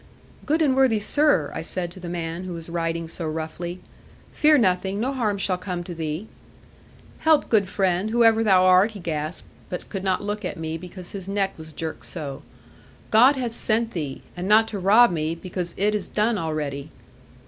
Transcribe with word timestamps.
'Good 0.47 0.63
and 0.63 0.75
worthy 0.75 0.99
sir,' 0.99 1.51
I 1.53 1.61
said 1.61 1.91
to 1.91 1.99
the 1.99 2.09
man 2.09 2.45
who 2.45 2.53
was 2.53 2.69
riding 2.71 3.07
so 3.07 3.27
roughly; 3.27 3.81
'fear 4.31 4.57
nothing; 4.57 4.99
no 4.99 5.13
harm 5.13 5.37
shall 5.37 5.59
come 5.59 5.83
to 5.83 5.93
thee.' 5.93 6.27
'Help, 7.19 7.49
good 7.49 7.69
friend, 7.69 8.09
whoever 8.09 8.43
thou 8.43 8.63
art,' 8.65 8.93
he 8.93 8.99
gasped, 8.99 9.47
but 9.69 9.89
could 9.89 10.03
not 10.03 10.23
look 10.23 10.43
at 10.43 10.57
me, 10.57 10.75
because 10.75 11.11
his 11.11 11.29
neck 11.29 11.53
was 11.55 11.71
jerked 11.71 12.07
so; 12.07 12.41
'God 13.11 13.35
hath 13.35 13.53
sent 13.53 13.91
thee, 13.91 14.23
and 14.35 14.47
not 14.47 14.67
to 14.69 14.79
rob 14.79 15.11
me, 15.11 15.35
because 15.35 15.75
it 15.77 15.93
is 15.93 16.07
done 16.07 16.39
already.' 16.39 16.89